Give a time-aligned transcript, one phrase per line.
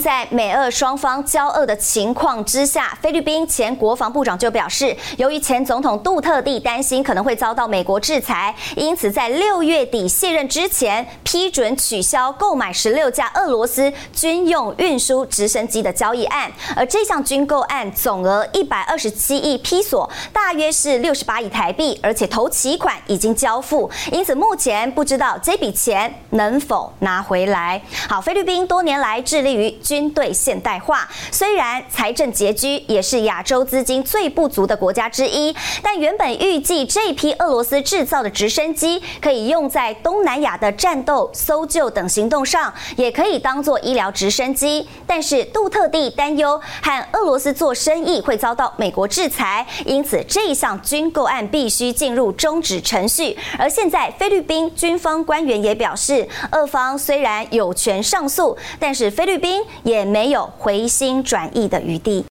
[0.00, 16.50] 在美俄双方交恶的情况之下，菲律宾前国防部长就表示，由于前总统杜特地担心可能会遭到美国制裁，因此在六月底卸任之前，批准取消购买十六架俄罗斯军用运输直升机的交易案。
[16.74, 27.82] 而这项军购案总额一百二十七亿披索，大约是六十八亿台币，而且头期款已经交付，因此目前不知道这笔钱能否拿回来。
[28.08, 29.70] 好，菲律宾多年来致力于。
[29.90, 44.86] 军队现代化虽然财政拮据，也是亚洲资金最不足的国家之一，但原本预计这批俄罗斯制造的直升机可以用在东南亚的战斗、搜救等行动上，也可以当做医疗直升机。
[45.08, 53.36] 但是杜特地担忧和俄罗斯做生意会遭到美国制裁，因此这一项军购案必须进入终止程序。
[53.58, 59.60] 而现在菲律宾军方官员也表示，俄方虽然有权上诉，但是菲律宾。
[59.82, 62.24] 也没有回心转意的余地。